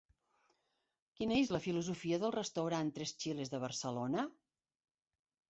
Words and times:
Quina 1.19 1.37
és 1.41 1.51
la 1.55 1.61
filosofia 1.65 2.19
del 2.23 2.33
restaurant 2.37 2.91
Tres 2.97 3.15
Chiles 3.21 3.53
de 3.53 3.61
Barcelona? 3.67 4.27